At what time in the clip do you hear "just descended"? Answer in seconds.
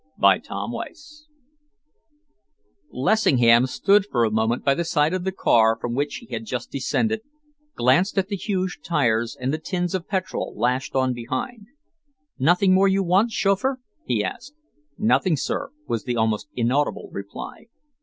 6.43-7.21